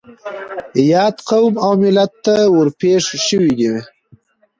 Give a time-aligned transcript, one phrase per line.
[0.91, 3.73] ياد قوم او ملت ته ور پېښ شوي وي.